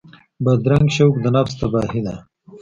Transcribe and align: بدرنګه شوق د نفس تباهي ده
بدرنګه 0.43 0.91
شوق 0.95 1.13
د 1.23 1.25
نفس 1.35 1.53
تباهي 1.59 2.01
ده 2.05 2.15